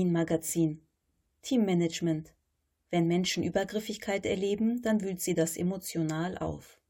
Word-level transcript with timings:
Lean 0.00 0.12
Magazin. 0.12 0.80
Teammanagement. 1.42 2.32
Wenn 2.88 3.06
Menschen 3.06 3.44
Übergriffigkeit 3.44 4.24
erleben, 4.24 4.80
dann 4.80 5.02
wühlt 5.02 5.20
sie 5.20 5.34
das 5.34 5.58
emotional 5.58 6.38
auf. 6.38 6.80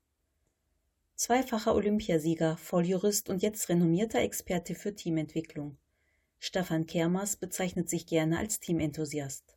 Zweifacher 1.17 1.75
Olympiasieger, 1.75 2.57
Volljurist 2.57 3.29
und 3.29 3.43
jetzt 3.43 3.69
renommierter 3.69 4.21
Experte 4.21 4.77
für 4.77 4.95
Teamentwicklung. 4.95 5.77
Stefan 6.39 6.87
Kermers 6.87 7.35
bezeichnet 7.35 7.91
sich 7.91 8.07
gerne 8.07 8.39
als 8.39 8.61
Teamenthusiast. 8.61 9.57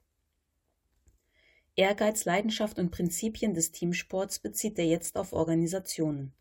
Ehrgeiz, 1.76 2.26
Leidenschaft 2.26 2.80
und 2.80 2.90
Prinzipien 2.90 3.54
des 3.54 3.72
Teamsports 3.72 4.40
bezieht 4.40 4.80
er 4.80 4.88
jetzt 4.88 5.16
auf 5.16 5.32
Organisationen. 5.32 6.34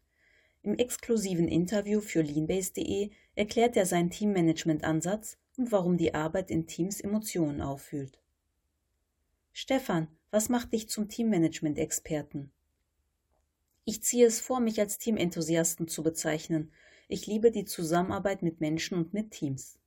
Im 0.63 0.79
exklusiven 0.79 1.49
Interview 1.49 2.01
für 2.01 2.23
leanbase.de 2.23 3.11
erklärt 3.35 3.77
er 3.77 3.85
seinen 3.85 4.09
Teammanagement-Ansatz 4.09 5.37
und 5.57 5.73
warum 5.73 5.97
die 5.97 6.15
Arbeit 6.15 6.51
in 6.51 6.67
Teams 6.67 7.01
Emotionen 7.01 7.61
auffühlt. 7.61 8.19
Stefan, 9.53 10.09
was 10.31 10.49
macht 10.49 10.73
dich 10.73 10.89
zum 10.89 11.09
Teammanagement-Experten? 11.09 12.51
Ich 13.85 14.03
ziehe 14.03 14.27
es 14.27 14.41
vor, 14.41 14.61
mich 14.61 14.81
als 14.81 14.99
Teamenthusiasten 14.99 15.89
zu 15.89 16.03
bezeichnen. 16.03 16.73
Ich 17.09 17.27
liebe 17.27 17.51
die 17.51 17.65
Zusammenarbeit 17.65 18.43
mit 18.43 18.61
Menschen 18.61 18.97
und 18.97 19.13
mit 19.13 19.33
Teams. 19.33 19.79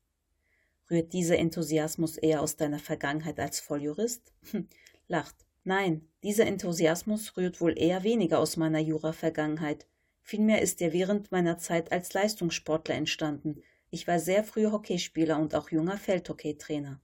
Rührt 0.91 1.14
dieser 1.14 1.38
Enthusiasmus 1.38 2.18
eher 2.18 2.41
aus 2.41 2.58
deiner 2.58 2.80
Vergangenheit 2.80 3.40
als 3.40 3.60
Volljurist? 3.60 4.34
Hm, 4.52 4.68
lacht. 5.08 5.36
Nein, 5.63 6.08
dieser 6.22 6.46
Enthusiasmus 6.46 7.38
rührt 7.38 7.60
wohl 7.60 7.76
eher 7.76 8.04
weniger 8.04 8.38
aus 8.38 8.55
meiner 8.55 8.79
Jura-Vergangenheit. 8.79 9.88
Vielmehr 10.22 10.62
ist 10.62 10.82
er 10.82 10.94
während 10.94 11.32
meiner 11.32 11.57
Zeit 11.57 11.91
als 11.91 12.13
Leistungssportler 12.13 12.94
entstanden. 12.94 13.63
Ich 13.96 14.10
war 14.10 14.20
sehr 14.20 14.43
früh 14.43 14.65
Hockeyspieler 14.65 15.40
und 15.40 15.55
auch 15.55 15.70
junger 15.70 15.96
Feldhockeytrainer. 15.96 16.99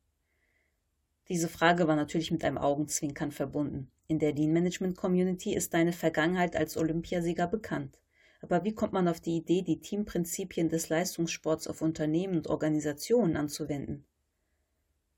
Diese 1.30 1.48
Frage 1.48 1.88
war 1.88 1.96
natürlich 1.96 2.32
mit 2.32 2.44
einem 2.44 2.58
Augenzwinkern 2.58 3.32
verbunden. 3.32 3.90
In 4.10 4.20
der 4.20 4.34
Lean 4.34 4.52
Management 4.52 4.98
Community 4.98 5.56
ist 5.56 5.74
deine 5.74 5.94
Vergangenheit 5.94 6.58
als 6.58 6.76
Olympiasieger 6.76 7.48
bekannt. 7.48 7.98
Aber 8.42 8.66
wie 8.66 8.76
kommt 8.76 8.92
man 8.92 9.08
auf 9.08 9.22
die 9.22 9.38
Idee, 9.38 9.62
die 9.62 9.80
Teamprinzipien 9.80 10.68
des 10.68 10.90
Leistungssports 10.90 11.66
auf 11.70 11.82
Unternehmen 11.82 12.36
und 12.36 12.48
Organisationen 12.48 13.38
anzuwenden? 13.38 14.04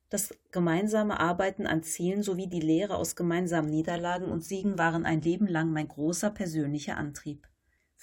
Das 0.09 0.31
gemeinsame 0.51 1.19
Arbeiten 1.19 1.66
an 1.66 1.81
Zielen 1.81 2.21
sowie 2.21 2.45
die 2.45 2.61
Lehre 2.61 2.97
aus 2.97 3.16
gemeinsamen 3.16 3.71
Niederlagen 3.71 4.27
und 4.27 4.45
Siegen 4.45 4.77
waren 4.77 5.07
ein 5.07 5.21
Leben 5.21 5.47
lang 5.47 5.71
mein 5.73 5.88
großer 5.88 6.29
persönlicher 6.29 6.97
Antrieb. 6.97 7.47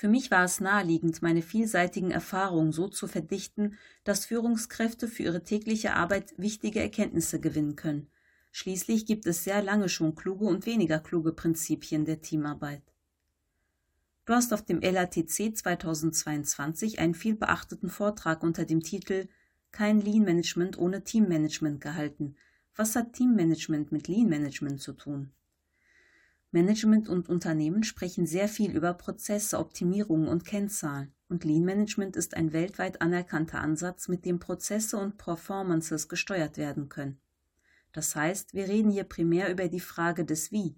Für 0.01 0.09
mich 0.09 0.31
war 0.31 0.45
es 0.45 0.61
naheliegend, 0.61 1.21
meine 1.21 1.43
vielseitigen 1.43 2.11
Erfahrungen 2.11 2.73
so 2.73 2.89
zu 2.89 3.07
verdichten, 3.07 3.77
dass 4.03 4.25
Führungskräfte 4.25 5.09
für 5.09 5.25
ihre 5.25 5.45
tägliche 5.45 5.93
Arbeit 5.93 6.33
wichtige 6.39 6.81
Erkenntnisse 6.81 7.39
gewinnen 7.39 7.77
können. 7.77 8.09
Schließlich 8.51 9.05
gibt 9.05 9.27
es 9.27 9.45
sehr 9.45 9.63
lange 9.63 9.91
schon 9.91 10.15
kluge 10.15 10.47
und 10.47 10.65
weniger 10.65 11.01
kluge 11.01 11.35
Prinzipien 11.35 12.07
der 12.07 12.23
Teamarbeit. 12.23 12.83
Du 14.25 14.33
hast 14.33 14.55
auf 14.55 14.65
dem 14.65 14.81
LATC 14.81 15.55
2022 15.55 16.99
einen 16.99 17.15
vielbeachteten 17.15 17.91
Vortrag 17.91 18.43
unter 18.43 18.65
dem 18.65 18.81
Titel 18.81 19.29
Kein 19.71 20.01
Lean 20.01 20.23
Management 20.23 20.79
ohne 20.79 21.05
Teammanagement 21.05 21.79
gehalten. 21.83 22.37
Was 22.75 22.97
hat 22.97 23.13
Teammanagement 23.13 23.93
mit 23.93 24.09
Lean 24.09 24.31
Management 24.31 24.81
zu 24.81 24.95
tun? 24.95 25.31
Management 26.53 27.09
und 27.09 27.29
Unternehmen 27.29 27.85
sprechen 27.85 28.27
sehr 28.27 28.49
viel 28.49 28.77
über 28.77 28.93
Prozesse, 28.95 29.59
Optimierungen 29.59 30.27
und 30.27 30.45
Kennzahlen. 30.45 31.15
Und 31.29 31.45
Lean 31.45 31.65
Management 31.65 32.17
ist 32.17 32.37
ein 32.37 32.53
weltweit 32.53 33.01
anerkannter 33.01 33.61
Ansatz, 33.61 34.09
mit 34.09 34.25
dem 34.25 34.41
Prozesse 34.41 34.97
und 34.97 35.17
Performances 35.17 36.09
gesteuert 36.09 36.57
werden 36.57 36.89
können. 36.89 37.21
Das 37.93 38.17
heißt, 38.17 38.53
wir 38.53 38.67
reden 38.67 38.91
hier 38.91 39.05
primär 39.05 39.51
über 39.51 39.69
die 39.69 39.79
Frage 39.79 40.25
des 40.25 40.51
Wie. 40.51 40.75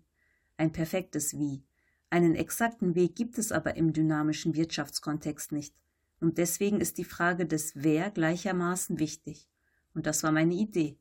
Ein 0.59 0.73
perfektes 0.73 1.39
Wie. 1.39 1.65
Einen 2.11 2.35
exakten 2.35 2.95
Weg 2.95 3.17
gibt 3.17 3.39
es 3.39 3.51
aber 3.51 3.77
im 3.77 3.95
dynamischen 3.95 4.55
Wirtschaftskontext 4.55 5.53
nicht. 5.53 5.75
Und 6.21 6.37
deswegen 6.37 6.83
ist 6.83 6.99
die 6.99 7.05
Frage 7.05 7.47
des 7.47 7.73
Wer 7.75 8.11
gleichermaßen 8.11 8.99
wichtig. 8.99 9.49
Und 9.95 10.07
das 10.07 10.23
war 10.23 10.33
meine 10.33 10.55
Idee. 10.55 10.99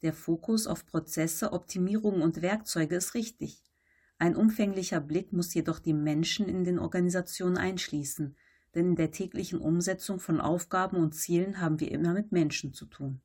Der 0.00 0.14
Fokus 0.14 0.66
auf 0.66 0.86
Prozesse, 0.86 1.52
Optimierungen 1.52 2.22
und 2.22 2.40
Werkzeuge 2.40 2.96
ist 2.96 3.12
richtig. 3.12 3.62
Ein 4.18 4.36
umfänglicher 4.36 5.00
Blick 5.00 5.32
muss 5.32 5.54
jedoch 5.54 5.78
die 5.78 5.92
Menschen 5.92 6.48
in 6.48 6.64
den 6.64 6.78
Organisationen 6.78 7.56
einschließen, 7.56 8.36
denn 8.74 8.90
in 8.90 8.96
der 8.96 9.10
täglichen 9.10 9.60
Umsetzung 9.60 10.18
von 10.20 10.40
Aufgaben 10.40 10.96
und 10.96 11.14
Zielen 11.14 11.60
haben 11.60 11.80
wir 11.80 11.90
immer 11.90 12.12
mit 12.12 12.32
Menschen 12.32 12.72
zu 12.72 12.86
tun. 12.86 13.20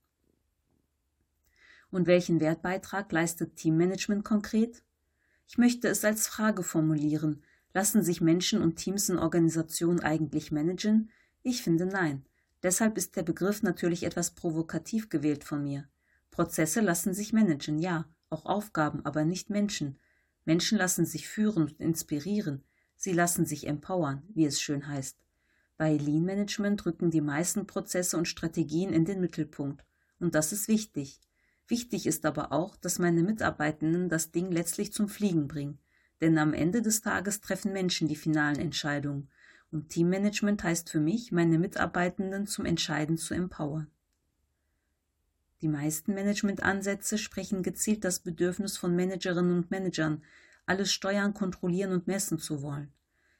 Und 1.91 2.07
welchen 2.07 2.39
Wertbeitrag 2.39 3.11
leistet 3.11 3.55
Teammanagement 3.55 4.23
konkret? 4.23 4.83
Ich 5.47 5.57
möchte 5.57 5.87
es 5.87 6.05
als 6.05 6.27
Frage 6.27 6.61
formulieren. 6.61 7.43
Lassen 7.73 8.03
sich 8.03 8.21
Menschen 8.21 8.61
und 8.61 8.75
Teams 8.75 9.09
in 9.09 9.17
Organisationen 9.17 9.99
eigentlich 9.99 10.51
managen? 10.51 11.09
Ich 11.41 11.63
finde 11.63 11.85
nein. 11.85 12.25
Deshalb 12.61 12.97
ist 12.97 13.15
der 13.15 13.23
Begriff 13.23 13.63
natürlich 13.63 14.03
etwas 14.03 14.31
provokativ 14.31 15.09
gewählt 15.09 15.43
von 15.43 15.63
mir. 15.63 15.87
Prozesse 16.29 16.81
lassen 16.81 17.13
sich 17.13 17.33
managen, 17.33 17.79
ja, 17.79 18.05
auch 18.29 18.45
Aufgaben, 18.45 19.05
aber 19.05 19.25
nicht 19.25 19.49
Menschen. 19.49 19.97
Menschen 20.49 20.79
lassen 20.79 21.05
sich 21.05 21.29
führen 21.29 21.67
und 21.67 21.79
inspirieren, 21.79 22.63
sie 22.95 23.13
lassen 23.13 23.45
sich 23.45 23.67
empowern, 23.67 24.23
wie 24.33 24.47
es 24.47 24.59
schön 24.59 24.87
heißt. 24.87 25.15
Bei 25.77 25.95
Lean 25.95 26.23
Management 26.23 26.87
rücken 26.87 27.11
die 27.11 27.21
meisten 27.21 27.67
Prozesse 27.67 28.17
und 28.17 28.27
Strategien 28.27 28.91
in 28.91 29.05
den 29.05 29.21
Mittelpunkt. 29.21 29.85
Und 30.19 30.33
das 30.33 30.51
ist 30.51 30.67
wichtig. 30.67 31.21
Wichtig 31.67 32.07
ist 32.07 32.25
aber 32.25 32.51
auch, 32.51 32.75
dass 32.77 32.97
meine 32.97 33.21
Mitarbeitenden 33.21 34.09
das 34.09 34.31
Ding 34.31 34.49
letztlich 34.49 34.91
zum 34.91 35.07
Fliegen 35.07 35.47
bringen. 35.47 35.77
Denn 36.19 36.39
am 36.39 36.53
Ende 36.53 36.81
des 36.81 37.01
Tages 37.01 37.41
treffen 37.41 37.71
Menschen 37.71 38.07
die 38.07 38.15
finalen 38.15 38.57
Entscheidungen. 38.57 39.29
Und 39.69 39.89
Teammanagement 39.89 40.63
heißt 40.63 40.89
für 40.89 40.99
mich, 40.99 41.31
meine 41.31 41.59
Mitarbeitenden 41.59 42.47
zum 42.47 42.65
Entscheiden 42.65 43.19
zu 43.19 43.35
empowern. 43.35 43.91
Die 45.61 45.67
meisten 45.67 46.13
Managementansätze 46.13 47.17
sprechen 47.17 47.63
gezielt 47.63 48.05
das 48.05 48.19
Bedürfnis 48.19 48.77
von 48.77 48.95
Managerinnen 48.95 49.57
und 49.57 49.71
Managern, 49.71 50.23
alles 50.65 50.93
steuern, 50.93 51.33
kontrollieren 51.33 51.91
und 51.91 52.07
messen 52.07 52.39
zu 52.39 52.61
wollen. 52.61 52.93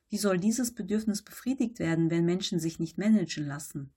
Wie 0.09 0.17
soll 0.17 0.37
dieses 0.37 0.73
Bedürfnis 0.73 1.21
befriedigt 1.21 1.79
werden, 1.79 2.09
wenn 2.09 2.25
Menschen 2.25 2.59
sich 2.59 2.79
nicht 2.79 2.97
managen 2.97 3.45
lassen? 3.45 3.93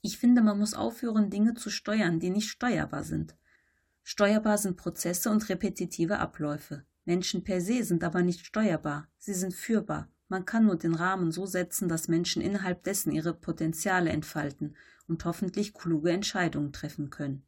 Ich 0.00 0.18
finde, 0.18 0.40
man 0.40 0.58
muss 0.58 0.74
aufhören, 0.74 1.28
Dinge 1.28 1.54
zu 1.54 1.68
steuern, 1.68 2.20
die 2.20 2.30
nicht 2.30 2.48
steuerbar 2.48 3.02
sind. 3.02 3.36
Steuerbar 4.04 4.56
sind 4.56 4.76
Prozesse 4.76 5.28
und 5.28 5.48
repetitive 5.48 6.20
Abläufe. 6.20 6.84
Menschen 7.04 7.42
per 7.42 7.60
se 7.60 7.82
sind 7.82 8.04
aber 8.04 8.22
nicht 8.22 8.46
steuerbar, 8.46 9.08
sie 9.18 9.34
sind 9.34 9.54
führbar. 9.54 10.08
Man 10.28 10.44
kann 10.44 10.66
nur 10.66 10.76
den 10.76 10.94
Rahmen 10.94 11.32
so 11.32 11.46
setzen, 11.46 11.88
dass 11.88 12.06
Menschen 12.06 12.40
innerhalb 12.40 12.84
dessen 12.84 13.12
ihre 13.12 13.34
Potenziale 13.34 14.10
entfalten 14.10 14.76
und 15.08 15.24
hoffentlich 15.24 15.74
kluge 15.74 16.12
Entscheidungen 16.12 16.72
treffen 16.72 17.10
können. 17.10 17.42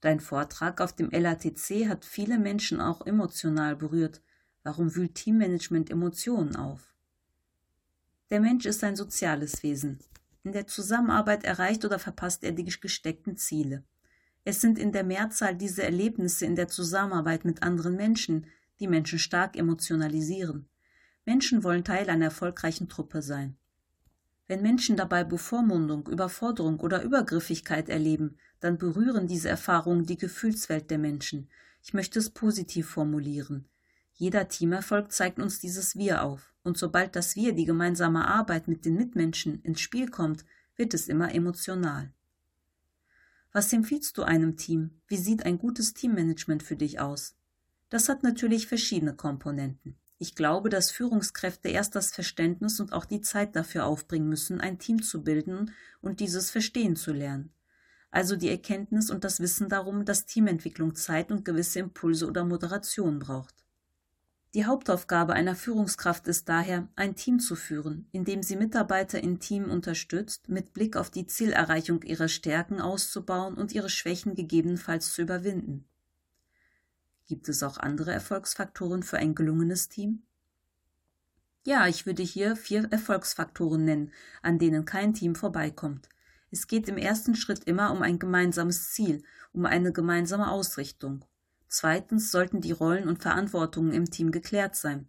Dein 0.00 0.20
Vortrag 0.20 0.80
auf 0.80 0.92
dem 0.92 1.10
LATC 1.10 1.88
hat 1.88 2.04
viele 2.04 2.38
Menschen 2.38 2.80
auch 2.80 3.06
emotional 3.06 3.74
berührt. 3.74 4.20
Warum 4.62 4.94
wühlt 4.94 5.14
Teammanagement 5.14 5.90
Emotionen 5.90 6.56
auf? 6.56 6.94
Der 8.30 8.40
Mensch 8.40 8.66
ist 8.66 8.84
ein 8.84 8.96
soziales 8.96 9.62
Wesen. 9.62 9.98
In 10.42 10.52
der 10.52 10.66
Zusammenarbeit 10.66 11.44
erreicht 11.44 11.84
oder 11.86 11.98
verpasst 11.98 12.44
er 12.44 12.52
die 12.52 12.64
gesteckten 12.64 13.38
Ziele. 13.38 13.82
Es 14.44 14.60
sind 14.60 14.78
in 14.78 14.92
der 14.92 15.04
Mehrzahl 15.04 15.54
diese 15.54 15.82
Erlebnisse 15.82 16.44
in 16.44 16.54
der 16.54 16.68
Zusammenarbeit 16.68 17.46
mit 17.46 17.62
anderen 17.62 17.96
Menschen, 17.96 18.46
die 18.80 18.88
Menschen 18.88 19.18
stark 19.18 19.56
emotionalisieren. 19.56 20.68
Menschen 21.24 21.64
wollen 21.64 21.84
Teil 21.84 22.10
einer 22.10 22.26
erfolgreichen 22.26 22.90
Truppe 22.90 23.22
sein. 23.22 23.56
Wenn 24.46 24.62
Menschen 24.62 24.96
dabei 24.96 25.24
Bevormundung, 25.24 26.06
Überforderung 26.06 26.80
oder 26.80 27.02
Übergriffigkeit 27.02 27.88
erleben, 27.88 28.36
dann 28.60 28.76
berühren 28.76 29.26
diese 29.26 29.48
Erfahrungen 29.48 30.04
die 30.04 30.18
Gefühlswelt 30.18 30.90
der 30.90 30.98
Menschen. 30.98 31.48
Ich 31.82 31.94
möchte 31.94 32.18
es 32.18 32.30
positiv 32.30 32.88
formulieren. 32.88 33.66
Jeder 34.12 34.48
Teamerfolg 34.48 35.12
zeigt 35.12 35.38
uns 35.38 35.60
dieses 35.60 35.96
Wir 35.96 36.22
auf. 36.22 36.54
Und 36.62 36.78
sobald 36.78 37.16
das 37.16 37.36
Wir, 37.36 37.52
die 37.52 37.64
gemeinsame 37.64 38.26
Arbeit 38.26 38.68
mit 38.68 38.84
den 38.84 38.96
Mitmenschen, 38.96 39.60
ins 39.62 39.80
Spiel 39.80 40.08
kommt, 40.08 40.44
wird 40.76 40.94
es 40.94 41.08
immer 41.08 41.34
emotional. 41.34 42.12
Was 43.52 43.72
empfiehlst 43.72 44.18
du 44.18 44.22
einem 44.22 44.56
Team? 44.56 45.00
Wie 45.06 45.16
sieht 45.16 45.44
ein 45.46 45.58
gutes 45.58 45.94
Teammanagement 45.94 46.62
für 46.62 46.76
dich 46.76 47.00
aus? 47.00 47.36
Das 47.88 48.08
hat 48.08 48.22
natürlich 48.22 48.66
verschiedene 48.66 49.14
Komponenten. 49.14 49.96
Ich 50.24 50.34
glaube, 50.34 50.70
dass 50.70 50.90
Führungskräfte 50.90 51.68
erst 51.68 51.94
das 51.94 52.10
Verständnis 52.10 52.80
und 52.80 52.94
auch 52.94 53.04
die 53.04 53.20
Zeit 53.20 53.54
dafür 53.54 53.84
aufbringen 53.84 54.26
müssen, 54.26 54.58
ein 54.58 54.78
Team 54.78 55.02
zu 55.02 55.22
bilden 55.22 55.72
und 56.00 56.20
dieses 56.20 56.50
verstehen 56.50 56.96
zu 56.96 57.12
lernen. 57.12 57.52
Also 58.10 58.34
die 58.34 58.48
Erkenntnis 58.48 59.10
und 59.10 59.22
das 59.22 59.40
Wissen 59.40 59.68
darum, 59.68 60.06
dass 60.06 60.24
Teamentwicklung 60.24 60.94
Zeit 60.94 61.30
und 61.30 61.44
gewisse 61.44 61.80
Impulse 61.80 62.26
oder 62.26 62.42
Moderation 62.42 63.18
braucht. 63.18 63.54
Die 64.54 64.64
Hauptaufgabe 64.64 65.34
einer 65.34 65.56
Führungskraft 65.56 66.26
ist 66.26 66.48
daher, 66.48 66.88
ein 66.96 67.16
Team 67.16 67.38
zu 67.38 67.54
führen, 67.54 68.08
indem 68.10 68.42
sie 68.42 68.56
Mitarbeiter 68.56 69.22
im 69.22 69.40
Team 69.40 69.70
unterstützt, 69.70 70.48
mit 70.48 70.72
Blick 70.72 70.96
auf 70.96 71.10
die 71.10 71.26
Zielerreichung 71.26 72.02
ihrer 72.02 72.28
Stärken 72.28 72.80
auszubauen 72.80 73.56
und 73.56 73.72
ihre 73.72 73.90
Schwächen 73.90 74.34
gegebenenfalls 74.34 75.12
zu 75.12 75.20
überwinden. 75.20 75.84
Gibt 77.26 77.48
es 77.48 77.62
auch 77.62 77.78
andere 77.78 78.12
Erfolgsfaktoren 78.12 79.02
für 79.02 79.16
ein 79.16 79.34
gelungenes 79.34 79.88
Team? 79.88 80.22
Ja, 81.66 81.88
ich 81.88 82.04
würde 82.04 82.22
hier 82.22 82.56
vier 82.56 82.88
Erfolgsfaktoren 82.90 83.84
nennen, 83.84 84.12
an 84.42 84.58
denen 84.58 84.84
kein 84.84 85.14
Team 85.14 85.34
vorbeikommt. 85.34 86.10
Es 86.50 86.66
geht 86.66 86.88
im 86.88 86.98
ersten 86.98 87.34
Schritt 87.34 87.64
immer 87.64 87.90
um 87.92 88.02
ein 88.02 88.18
gemeinsames 88.18 88.92
Ziel, 88.92 89.24
um 89.52 89.64
eine 89.64 89.90
gemeinsame 89.90 90.50
Ausrichtung. 90.50 91.24
Zweitens 91.68 92.30
sollten 92.30 92.60
die 92.60 92.72
Rollen 92.72 93.08
und 93.08 93.22
Verantwortungen 93.22 93.92
im 93.92 94.10
Team 94.10 94.30
geklärt 94.30 94.76
sein. 94.76 95.08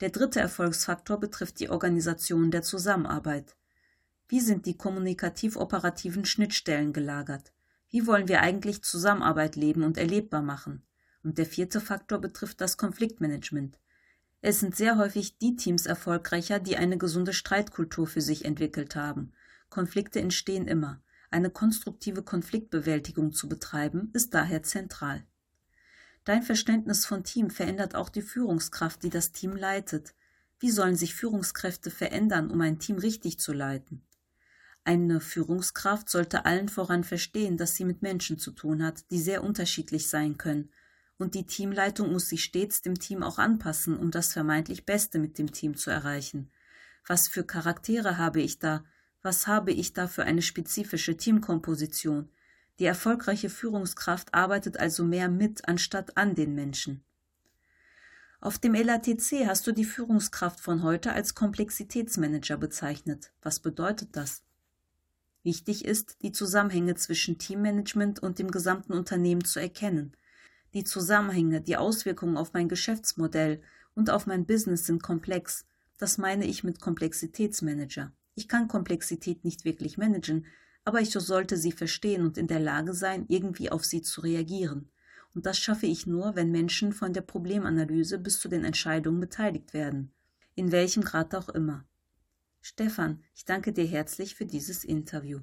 Der 0.00 0.10
dritte 0.10 0.40
Erfolgsfaktor 0.40 1.20
betrifft 1.20 1.60
die 1.60 1.70
Organisation 1.70 2.50
der 2.50 2.62
Zusammenarbeit. 2.62 3.54
Wie 4.26 4.40
sind 4.40 4.66
die 4.66 4.76
kommunikativ-operativen 4.76 6.24
Schnittstellen 6.24 6.92
gelagert? 6.92 7.52
Wie 7.88 8.06
wollen 8.06 8.26
wir 8.26 8.40
eigentlich 8.40 8.82
Zusammenarbeit 8.82 9.54
leben 9.54 9.84
und 9.84 9.96
erlebbar 9.96 10.42
machen? 10.42 10.82
Und 11.22 11.38
der 11.38 11.46
vierte 11.46 11.80
Faktor 11.80 12.18
betrifft 12.18 12.60
das 12.60 12.76
Konfliktmanagement. 12.76 13.78
Es 14.40 14.58
sind 14.58 14.74
sehr 14.74 14.98
häufig 14.98 15.38
die 15.38 15.54
Teams 15.54 15.86
erfolgreicher, 15.86 16.58
die 16.58 16.76
eine 16.76 16.98
gesunde 16.98 17.32
Streitkultur 17.32 18.08
für 18.08 18.20
sich 18.20 18.44
entwickelt 18.44 18.96
haben. 18.96 19.32
Konflikte 19.70 20.20
entstehen 20.20 20.66
immer. 20.66 21.00
Eine 21.30 21.48
konstruktive 21.48 22.22
Konfliktbewältigung 22.22 23.32
zu 23.32 23.48
betreiben, 23.48 24.10
ist 24.12 24.34
daher 24.34 24.62
zentral. 24.62 25.24
Dein 26.24 26.42
Verständnis 26.42 27.06
von 27.06 27.24
Team 27.24 27.50
verändert 27.50 27.94
auch 27.94 28.08
die 28.08 28.22
Führungskraft, 28.22 29.02
die 29.02 29.10
das 29.10 29.32
Team 29.32 29.56
leitet. 29.56 30.14
Wie 30.60 30.70
sollen 30.70 30.94
sich 30.94 31.14
Führungskräfte 31.14 31.90
verändern, 31.90 32.50
um 32.50 32.60
ein 32.60 32.78
Team 32.78 32.98
richtig 32.98 33.40
zu 33.40 33.52
leiten? 33.52 34.02
Eine 34.84 35.20
Führungskraft 35.20 36.10
sollte 36.10 36.44
allen 36.44 36.68
voran 36.68 37.04
verstehen, 37.04 37.56
dass 37.56 37.76
sie 37.76 37.84
mit 37.84 38.02
Menschen 38.02 38.38
zu 38.38 38.50
tun 38.50 38.84
hat, 38.84 39.10
die 39.10 39.20
sehr 39.20 39.42
unterschiedlich 39.44 40.08
sein 40.08 40.36
können. 40.36 40.70
Und 41.18 41.34
die 41.34 41.46
Teamleitung 41.46 42.12
muss 42.12 42.28
sich 42.28 42.42
stets 42.44 42.82
dem 42.82 42.98
Team 42.98 43.22
auch 43.22 43.38
anpassen, 43.38 43.96
um 43.96 44.10
das 44.10 44.32
vermeintlich 44.32 44.86
Beste 44.86 45.18
mit 45.18 45.38
dem 45.38 45.52
Team 45.52 45.76
zu 45.76 45.90
erreichen. 45.90 46.50
Was 47.06 47.28
für 47.28 47.44
Charaktere 47.44 48.18
habe 48.18 48.40
ich 48.40 48.58
da? 48.58 48.84
Was 49.22 49.46
habe 49.46 49.72
ich 49.72 49.92
da 49.92 50.08
für 50.08 50.24
eine 50.24 50.42
spezifische 50.42 51.16
Teamkomposition? 51.16 52.28
Die 52.78 52.86
erfolgreiche 52.86 53.50
Führungskraft 53.50 54.34
arbeitet 54.34 54.78
also 54.78 55.04
mehr 55.04 55.28
mit 55.28 55.68
anstatt 55.68 56.16
an 56.16 56.34
den 56.34 56.54
Menschen. 56.54 57.04
Auf 58.40 58.58
dem 58.58 58.74
LATC 58.74 59.46
hast 59.46 59.68
du 59.68 59.72
die 59.72 59.84
Führungskraft 59.84 60.58
von 60.58 60.82
heute 60.82 61.12
als 61.12 61.36
Komplexitätsmanager 61.36 62.56
bezeichnet. 62.56 63.30
Was 63.40 63.60
bedeutet 63.60 64.16
das? 64.16 64.42
Wichtig 65.44 65.84
ist, 65.84 66.22
die 66.22 66.32
Zusammenhänge 66.32 66.96
zwischen 66.96 67.38
Teammanagement 67.38 68.20
und 68.20 68.40
dem 68.40 68.50
gesamten 68.50 68.94
Unternehmen 68.94 69.44
zu 69.44 69.60
erkennen. 69.60 70.16
Die 70.74 70.84
Zusammenhänge, 70.84 71.60
die 71.60 71.76
Auswirkungen 71.76 72.36
auf 72.36 72.52
mein 72.54 72.68
Geschäftsmodell 72.68 73.60
und 73.94 74.10
auf 74.10 74.26
mein 74.26 74.46
Business 74.46 74.86
sind 74.86 75.02
komplex. 75.02 75.66
Das 75.98 76.18
meine 76.18 76.46
ich 76.46 76.64
mit 76.64 76.80
Komplexitätsmanager. 76.80 78.12
Ich 78.34 78.48
kann 78.48 78.68
Komplexität 78.68 79.44
nicht 79.44 79.64
wirklich 79.64 79.98
managen, 79.98 80.46
aber 80.84 81.00
ich 81.00 81.10
sollte 81.10 81.56
sie 81.56 81.72
verstehen 81.72 82.22
und 82.22 82.38
in 82.38 82.46
der 82.46 82.60
Lage 82.60 82.94
sein, 82.94 83.26
irgendwie 83.28 83.70
auf 83.70 83.84
sie 83.84 84.02
zu 84.02 84.22
reagieren. 84.22 84.88
Und 85.34 85.46
das 85.46 85.58
schaffe 85.58 85.86
ich 85.86 86.06
nur, 86.06 86.34
wenn 86.34 86.50
Menschen 86.50 86.92
von 86.92 87.12
der 87.12 87.20
Problemanalyse 87.20 88.18
bis 88.18 88.40
zu 88.40 88.48
den 88.48 88.64
Entscheidungen 88.64 89.20
beteiligt 89.20 89.74
werden. 89.74 90.12
In 90.54 90.72
welchem 90.72 91.02
Grad 91.02 91.34
auch 91.34 91.48
immer. 91.50 91.84
Stefan, 92.60 93.22
ich 93.34 93.44
danke 93.44 93.72
dir 93.72 93.86
herzlich 93.86 94.34
für 94.34 94.46
dieses 94.46 94.84
Interview. 94.84 95.40